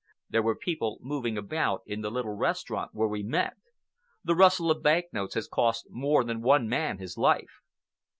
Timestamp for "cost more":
5.47-6.23